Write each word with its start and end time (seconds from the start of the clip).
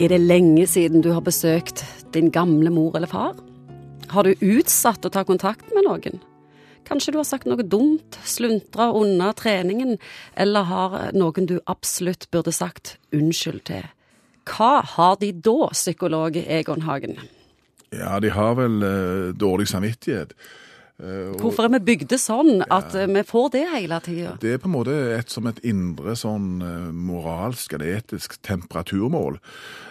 Er 0.00 0.08
det 0.08 0.22
lenge 0.24 0.62
siden 0.64 1.02
du 1.04 1.10
har 1.12 1.20
besøkt 1.20 1.82
din 2.14 2.30
gamle 2.32 2.70
mor 2.72 2.94
eller 2.96 3.10
far? 3.10 3.34
Har 4.08 4.24
du 4.24 4.32
utsatt 4.40 5.04
å 5.04 5.10
ta 5.12 5.26
kontakt 5.28 5.74
med 5.76 5.84
noen? 5.84 6.22
Kanskje 6.88 7.12
du 7.12 7.18
har 7.20 7.26
sagt 7.28 7.44
noe 7.44 7.60
dumt, 7.60 8.16
sluntra 8.24 8.86
unna 8.96 9.34
treningen, 9.36 9.98
eller 10.40 10.64
har 10.70 10.96
noen 11.12 11.50
du 11.50 11.58
absolutt 11.68 12.24
burde 12.32 12.54
sagt 12.56 12.94
unnskyld 13.12 13.66
til. 13.68 13.84
Hva 14.48 14.80
har 14.96 15.20
de 15.20 15.34
da, 15.36 15.68
psykolog 15.76 16.40
Egon 16.46 16.88
Hagen? 16.88 17.20
Ja, 17.92 18.16
de 18.24 18.32
har 18.32 18.56
vel 18.56 18.80
eh, 18.80 19.36
dårlig 19.36 19.68
samvittighet. 19.68 20.32
Eh, 21.00 21.32
Hvorfor 21.40 21.64
er 21.64 21.72
vi 21.78 21.80
bygde 21.92 22.18
sånn 22.20 22.60
at 22.68 22.92
ja, 22.96 23.06
vi 23.08 23.22
får 23.24 23.52
det 23.54 23.62
hele 23.72 24.00
tida? 24.04 24.34
Det 24.40 24.54
er 24.54 24.60
på 24.60 24.68
en 24.68 24.74
måte 24.74 24.96
et, 25.16 25.30
som 25.32 25.46
et 25.48 25.60
indre 25.64 26.12
sånn 26.18 26.60
eh, 26.64 26.90
moralsk 26.92 27.72
eller 27.76 27.96
etisk 27.96 28.36
temperaturmål. 28.44 29.38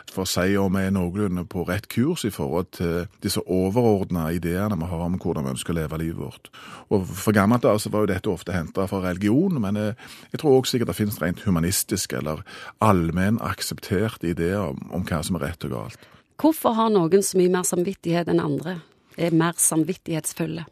For 0.09 0.25
å 0.25 0.29
si 0.29 0.55
om 0.57 0.73
vi 0.73 0.83
er 0.85 0.93
noenlunde 0.93 1.45
på 1.49 1.63
rett 1.67 1.87
kurs 1.89 2.25
i 2.25 2.33
forhold 2.33 2.71
til 2.77 3.09
disse 3.23 3.41
overordna 3.45 4.27
ideene 4.33 4.77
vi 4.77 4.89
har 4.89 5.03
om 5.05 5.17
hvordan 5.21 5.45
vi 5.45 5.53
ønsker 5.55 5.73
å 5.73 5.79
leve 5.79 6.01
livet 6.01 6.21
vårt. 6.21 6.49
Og 6.93 7.05
For 7.09 7.35
gammelt 7.35 7.65
av 7.65 7.81
var 7.89 8.05
jo 8.05 8.11
dette 8.13 8.29
ofte 8.31 8.53
henta 8.53 8.85
fra 8.89 9.01
religion, 9.05 9.61
men 9.61 9.77
jeg, 9.77 9.97
jeg 10.33 10.41
tror 10.41 10.59
også 10.59 10.75
sikkert 10.75 10.93
det 10.93 10.99
finnes 10.99 11.21
rent 11.21 11.45
humanistiske 11.45 12.21
eller 12.21 12.41
allmenn 12.85 13.41
aksepterte 13.41 14.29
ideer 14.33 14.73
om, 14.73 14.81
om 14.93 15.05
hva 15.05 15.21
som 15.25 15.37
er 15.39 15.49
rett 15.49 15.69
og 15.69 15.77
galt. 15.77 16.09
Hvorfor 16.39 16.77
har 16.77 16.93
noen 16.93 17.23
så 17.25 17.37
mye 17.37 17.51
mer 17.51 17.65
samvittighet 17.67 18.29
enn 18.31 18.41
andre? 18.41 18.79
Er 19.19 19.35
mer 19.35 19.57
samvittighetsfulle? 19.59 20.65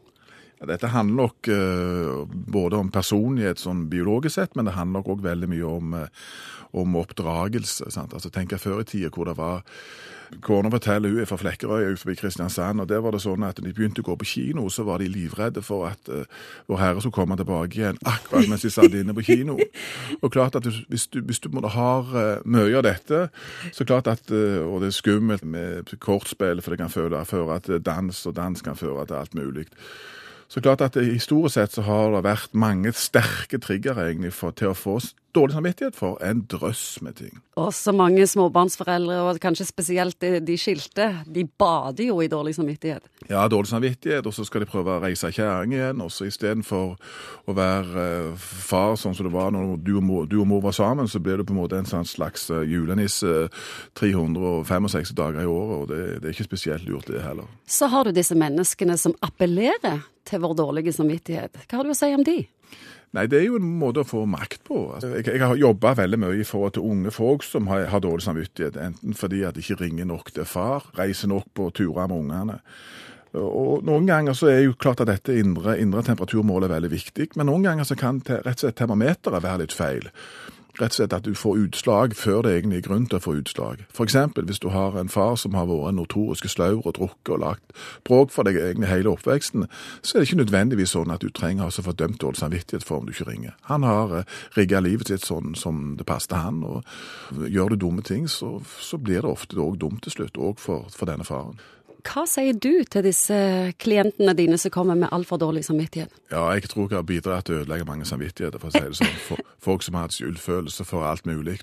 Dette 0.66 0.90
handler 0.90 1.28
nok 1.28 1.50
uh, 1.52 2.26
både 2.26 2.82
om 2.82 2.90
personlighet 2.90 3.62
sånn 3.62 3.86
biologisk 3.92 4.38
sett, 4.38 4.56
men 4.58 4.66
det 4.66 4.74
handler 4.74 5.00
nok 5.00 5.12
òg 5.14 5.24
veldig 5.26 5.50
mye 5.52 5.70
om, 5.70 5.94
uh, 5.94 6.06
om 6.78 6.98
oppdragelse. 6.98 7.90
Sant? 7.94 8.14
Altså, 8.16 8.32
Tenk 8.34 8.56
før 8.58 8.82
i 8.82 8.88
tida 8.88 9.12
hvor 9.14 9.28
det 9.28 9.38
var 9.38 9.62
Kona 10.44 10.68
forteller 10.70 11.08
hun 11.08 11.22
er 11.22 11.28
fra 11.28 11.38
Flekkerøy 11.40 11.86
utenfor 11.86 12.16
Kristiansand, 12.18 12.82
og 12.82 12.88
der 12.90 13.00
var 13.04 13.14
det 13.14 13.22
sånn 13.24 13.44
at 13.46 13.60
når 13.60 13.70
de 13.70 13.74
begynte 13.76 14.02
å 14.04 14.08
gå 14.10 14.16
på 14.20 14.28
kino, 14.28 14.66
så 14.72 14.84
var 14.84 15.00
de 15.00 15.08
livredde 15.08 15.62
for 15.64 15.88
at 15.88 16.10
uh, 16.12 16.26
Vår 16.68 16.80
Herre 16.82 17.00
skulle 17.02 17.16
komme 17.16 17.38
tilbake 17.40 17.80
igjen 17.80 18.00
akkurat 18.04 18.50
mens 18.50 18.66
de 18.66 18.72
satt 18.72 18.92
inne 18.92 19.16
på 19.16 19.24
kino. 19.24 19.56
Og 20.22 20.28
klart 20.34 20.58
at 20.58 20.68
hvis 20.68 21.08
du, 21.12 21.22
hvis 21.24 21.40
du 21.44 21.48
har 21.64 22.12
uh, 22.12 22.44
mye 22.44 22.76
av 22.76 22.84
dette, 22.84 23.24
så 23.72 23.88
klart 23.88 24.10
at 24.10 24.28
uh, 24.28 24.60
Og 24.68 24.82
det 24.82 24.92
er 24.92 24.98
skummelt 24.98 25.44
med 25.48 25.96
kortspill, 26.04 26.62
for 26.62 26.74
det 26.74 26.82
kan 26.82 26.92
føre 26.92 27.60
til 27.64 27.80
dans, 27.80 28.26
og 28.26 28.36
dans 28.36 28.62
kan 28.62 28.76
føre 28.76 29.06
til 29.08 29.20
alt 29.22 29.34
mulig. 29.38 29.68
Så 30.48 30.62
klart 30.64 30.80
at 30.80 30.96
Historisk 30.96 31.54
sett 31.54 31.74
så 31.76 31.84
har 31.84 32.14
det 32.14 32.24
vært 32.24 32.54
mange 32.56 32.92
sterke 32.96 33.60
triggere 33.60 34.08
egentlig 34.08 34.32
for, 34.32 34.56
til 34.56 34.72
å 34.72 34.76
få 34.76 34.96
dårlig 35.36 35.54
samvittighet 35.54 35.96
for 35.96 36.16
en 36.24 36.40
drøss 36.50 37.02
med 37.04 37.18
ting. 37.18 37.34
Og 37.60 37.68
så 37.74 37.92
mange 37.92 38.24
småbarnsforeldre, 38.26 39.18
og 39.26 39.40
kanskje 39.42 39.66
spesielt 39.68 40.16
de, 40.22 40.38
de 40.40 40.56
skilte, 40.58 41.10
de 41.26 41.44
bader 41.44 42.08
jo 42.08 42.20
i 42.24 42.30
dårlig 42.30 42.54
samvittighet. 42.56 43.04
Ja, 43.28 43.44
dårlig 43.50 43.68
samvittighet, 43.68 44.26
og 44.26 44.34
så 44.34 44.46
skal 44.48 44.64
de 44.64 44.70
prøve 44.70 44.96
å 44.96 45.02
reise 45.02 45.30
kjerring 45.34 45.74
igjen. 45.76 46.00
Og 46.00 46.12
så 46.14 46.28
istedenfor 46.30 46.96
å 46.96 47.56
være 47.56 48.06
eh, 48.06 48.48
far 48.68 48.96
sånn 48.98 49.16
som 49.18 49.28
det 49.28 49.34
var 49.34 49.52
når 49.54 49.76
du 49.84 49.94
og, 49.98 50.04
mor, 50.06 50.26
du 50.30 50.38
og, 50.40 50.48
mor, 50.48 50.64
var 50.64 50.76
sammen, 50.78 51.10
så 51.10 51.20
blir 51.22 51.38
du 51.38 51.46
på 51.46 51.54
en 51.54 51.60
måte 51.60 51.78
en 51.78 51.88
sånn 51.88 52.08
slags 52.08 52.48
uh, 52.50 52.62
julenisse 52.66 53.48
365 53.98 55.12
dager 55.18 55.44
i 55.44 55.50
året, 55.50 55.76
og 55.76 55.90
det, 55.92 56.02
det 56.22 56.30
er 56.30 56.36
ikke 56.36 56.48
spesielt 56.48 56.88
lurt, 56.88 57.10
det 57.12 57.22
heller. 57.24 57.46
Så 57.68 57.90
har 57.92 58.08
du 58.08 58.16
disse 58.16 58.36
menneskene 58.38 58.96
som 59.00 59.14
appellerer 59.24 60.00
til 60.28 60.44
vår 60.44 60.54
dårlige 60.58 60.94
samvittighet. 60.96 61.64
Hva 61.66 61.80
har 61.80 61.88
du 61.88 61.94
å 61.94 61.98
si 61.98 62.12
om 62.14 62.24
de? 62.26 62.38
Nei, 63.16 63.24
det 63.24 63.38
er 63.38 63.46
jo 63.46 63.56
en 63.56 63.68
måte 63.80 64.02
å 64.02 64.08
få 64.08 64.26
makt 64.28 64.66
på. 64.68 64.82
Altså, 64.92 65.14
jeg, 65.16 65.30
jeg 65.32 65.40
har 65.40 65.56
jobba 65.56 65.94
veldig 65.96 66.18
mye 66.20 66.42
i 66.42 66.46
forhold 66.46 66.76
til 66.76 66.88
unge 66.90 67.12
folk 67.14 67.46
som 67.46 67.70
har, 67.72 67.86
har 67.88 68.02
dårlig 68.04 68.26
samvittighet. 68.26 68.76
Enten 68.84 69.16
fordi 69.16 69.42
at 69.48 69.56
de 69.56 69.64
ikke 69.64 69.80
ringer 69.86 70.08
nok 70.10 70.32
til 70.36 70.48
far, 70.48 70.90
reiser 70.98 71.32
nok 71.32 71.48
på 71.56 71.70
turer 71.78 72.10
med 72.10 72.18
ungene. 72.18 72.58
Og 73.38 73.84
Noen 73.84 74.06
ganger 74.08 74.36
så 74.36 74.48
er 74.52 74.62
jo 74.64 74.76
klart 74.80 75.02
at 75.04 75.10
dette 75.10 75.34
indre, 75.36 75.76
indre 75.80 76.04
temperaturmålet 76.04 76.68
er 76.68 76.76
veldig 76.78 76.92
viktig, 76.92 77.26
men 77.36 77.48
noen 77.50 77.66
ganger 77.66 77.88
så 77.88 77.96
kan 77.98 78.22
rett 78.24 78.54
og 78.54 78.62
slett 78.62 78.78
termometeret 78.80 79.44
være 79.44 79.64
litt 79.64 79.76
feil 79.76 80.08
rett 80.78 80.94
og 80.94 80.98
slett 80.98 81.14
at 81.16 81.26
du 81.26 81.34
får 81.34 81.58
utslag 81.64 82.14
før 82.16 82.42
det 82.46 82.54
egentlig 82.56 82.80
er 82.80 82.86
grunn 82.88 83.06
til 83.08 83.18
å 83.18 83.22
få 83.22 83.34
utslag. 83.40 83.84
F.eks. 83.92 84.16
hvis 84.36 84.62
du 84.62 84.68
har 84.74 84.98
en 84.98 85.12
far 85.12 85.36
som 85.40 85.54
har 85.58 85.68
vært 85.70 85.96
notorisk 85.96 86.48
slaur 86.50 86.84
og 86.84 86.94
drukket 86.98 87.34
og 87.36 87.42
lagt 87.44 87.78
bråk 88.08 88.32
for 88.34 88.48
deg 88.48 88.58
egentlig 88.60 88.90
hele 88.90 89.12
oppveksten, 89.14 89.66
så 90.02 90.16
er 90.16 90.22
det 90.22 90.28
ikke 90.28 90.42
nødvendigvis 90.42 90.94
sånn 90.96 91.14
at 91.14 91.24
du 91.24 91.30
trenger 91.30 91.68
å 91.68 91.86
få 91.88 91.94
dømt 91.96 92.20
dårlig 92.22 92.42
samvittighet 92.42 92.86
for 92.86 93.00
om 93.00 93.08
du 93.08 93.14
ikke 93.14 93.30
ringer. 93.30 93.56
Han 93.70 93.86
har 93.86 94.14
uh, 94.20 94.36
rigga 94.56 94.82
livet 94.84 95.12
sitt 95.12 95.26
sånn 95.26 95.56
som 95.58 95.96
det 95.98 96.06
passet 96.08 96.36
han, 96.38 96.62
og 96.64 96.84
gjør 97.48 97.74
du 97.74 97.82
dumme 97.86 98.04
ting, 98.06 98.28
så, 98.28 98.58
så 98.80 99.00
blir 99.00 99.22
det 99.22 99.32
ofte 99.32 99.58
òg 99.58 99.80
dumt 99.82 100.04
til 100.06 100.14
slutt, 100.14 100.38
òg 100.38 100.62
for, 100.62 100.88
for 100.94 101.10
denne 101.10 101.26
faren. 101.26 101.58
Hva 102.06 102.22
sier 102.30 102.54
du 102.54 102.84
til 102.86 103.02
disse 103.02 103.34
klientene 103.82 104.34
dine 104.38 104.58
som 104.60 104.70
kommer 104.70 104.94
med 104.98 105.10
altfor 105.12 105.36
dårlig 105.42 105.64
samvittighet? 105.66 106.12
Ja, 106.30 106.44
jeg 106.54 106.68
tror 106.70 106.86
jeg 106.86 106.98
har 107.00 107.06
bidratt 107.08 107.48
til 107.48 107.56
å 107.56 107.58
ødelegge 107.64 107.88
mange 107.88 108.06
samvittigheter, 108.06 108.58
for 108.62 108.70
å 108.70 108.72
si 108.76 108.84
det 108.84 108.98
sånn. 109.00 109.42
Folk 109.68 109.82
som 109.82 109.98
har 109.98 110.06
hatt 110.06 110.14
skyldfølelse 110.14 110.84
for 110.86 111.02
alt 111.08 111.26
mulig. 111.26 111.58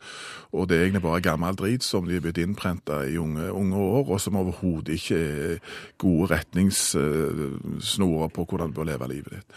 Og 0.51 0.67
det 0.69 0.77
er 0.77 0.83
egentlig 0.89 1.05
bare 1.05 1.23
gammel 1.23 1.55
drit 1.55 1.83
som 1.85 2.05
de 2.07 2.17
er 2.17 2.23
blitt 2.25 2.41
innprenta 2.43 2.95
i 3.07 3.15
unge, 3.21 3.47
unge, 3.55 3.79
år, 3.79 4.03
og 4.11 4.19
som 4.21 4.35
overhodet 4.41 4.99
ikke 4.99 5.17
er 5.21 5.57
gode 6.01 6.29
retningssnorer 6.35 8.29
på 8.35 8.45
hvordan 8.45 8.69
du 8.73 8.75
bør 8.79 8.91
leve 8.91 9.11
livet 9.13 9.39
ditt. 9.39 9.49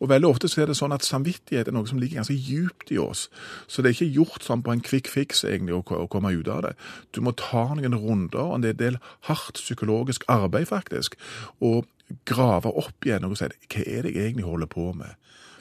Og 0.00 0.08
veldig 0.08 0.28
ofte 0.30 0.48
så 0.48 0.62
er 0.62 0.70
det 0.70 0.78
sånn 0.78 0.94
at 0.94 1.04
samvittighet 1.04 1.68
er 1.68 1.74
noe 1.76 1.88
som 1.88 1.98
ligger 2.00 2.22
ganske 2.22 2.36
djupt 2.36 2.92
i 2.94 2.98
oss. 3.02 3.26
Så 3.68 3.82
det 3.82 3.90
er 3.90 3.98
ikke 3.98 4.20
gjort 4.20 4.46
sånn 4.46 4.62
på 4.64 4.72
en 4.72 4.80
quick 4.84 5.10
fix 5.12 5.42
egentlig 5.44 5.76
å 5.76 6.06
komme 6.08 6.32
ut 6.32 6.48
av 6.48 6.62
det. 6.64 6.72
Du 7.12 7.20
må 7.24 7.34
ta 7.36 7.66
noen 7.76 7.98
runder, 7.98 8.54
og 8.54 8.62
det 8.62 8.70
er 8.70 8.76
en 8.76 8.84
del 8.84 9.00
hardt 9.28 9.60
psykologisk 9.60 10.19
arbeid, 10.28 10.68
faktisk. 10.68 11.16
Og 11.60 11.86
grave 12.26 12.72
opp 12.74 13.06
igjen 13.06 13.24
og 13.24 13.38
si 13.38 13.46
hva 13.46 13.86
er 13.86 14.06
det 14.06 14.14
jeg 14.14 14.30
egentlig 14.30 14.48
holder 14.48 14.70
på 14.70 14.90
med? 14.92 15.16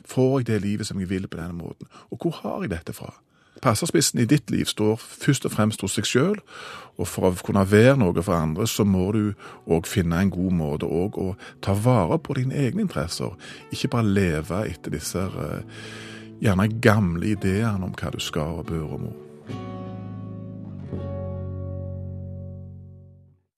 Får 0.09 0.39
jeg 0.39 0.47
det 0.47 0.61
livet 0.63 0.87
som 0.87 0.99
jeg 0.99 1.09
vil 1.09 1.27
på 1.27 1.37
denne 1.37 1.57
måten? 1.57 1.89
Og 2.09 2.21
hvor 2.21 2.39
har 2.41 2.63
jeg 2.63 2.73
dette 2.73 2.95
fra? 2.97 3.13
Passerspissen 3.61 4.21
i 4.23 4.27
ditt 4.29 4.51
liv 4.51 4.69
står 4.69 4.95
først 5.01 5.45
og 5.45 5.51
fremst 5.51 5.81
hos 5.83 5.97
seg 5.97 6.07
sjøl, 6.07 6.37
og 6.95 7.07
for 7.11 7.27
å 7.27 7.31
kunne 7.43 7.65
være 7.67 7.97
noe 7.99 8.23
for 8.23 8.37
andre, 8.37 8.67
så 8.67 8.85
må 8.87 9.09
du 9.15 9.33
òg 9.67 9.89
finne 9.89 10.21
en 10.21 10.31
god 10.31 10.55
måte 10.55 10.87
òg 10.87 11.19
å 11.19 11.33
ta 11.65 11.75
vare 11.75 12.21
på 12.23 12.37
dine 12.39 12.55
egne 12.55 12.85
interesser. 12.87 13.35
Ikke 13.75 13.91
bare 13.97 14.07
leve 14.07 14.63
etter 14.69 14.95
disse 14.95 15.25
uh, 15.35 15.59
gjerne 16.39 16.69
gamle 16.79 17.33
ideene 17.35 17.89
om 17.89 17.97
hva 17.99 18.13
du 18.15 18.21
skal 18.23 18.61
og 18.61 18.69
bør 18.71 18.93
og 18.95 19.03
må. 19.09 19.17